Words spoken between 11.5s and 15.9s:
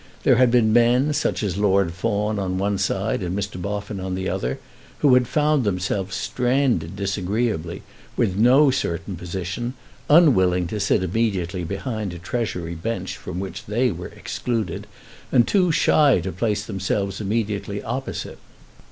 behind a Treasury bench from which they were excluded, and too